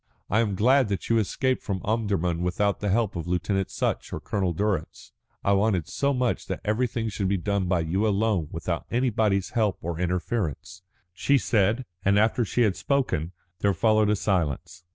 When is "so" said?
5.87-6.11